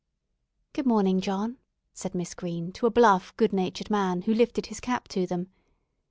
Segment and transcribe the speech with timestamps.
[0.73, 1.59] "Good morning, John,"
[1.93, 5.51] said Miss Green, to a bluff, good natured man who lifted his cap to them.